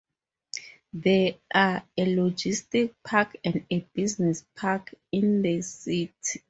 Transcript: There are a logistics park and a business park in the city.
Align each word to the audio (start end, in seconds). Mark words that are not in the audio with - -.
There 0.93 1.35
are 1.53 1.83
a 1.95 2.15
logistics 2.15 2.95
park 3.05 3.35
and 3.45 3.67
a 3.69 3.81
business 3.93 4.43
park 4.55 4.95
in 5.11 5.43
the 5.43 5.61
city. 5.61 6.11